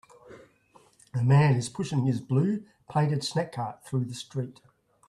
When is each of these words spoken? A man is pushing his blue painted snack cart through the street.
A 1.13 1.21
man 1.21 1.53
is 1.53 1.69
pushing 1.69 2.05
his 2.05 2.21
blue 2.21 2.65
painted 2.89 3.23
snack 3.23 3.51
cart 3.51 3.85
through 3.85 4.05
the 4.05 4.15
street. 4.15 4.59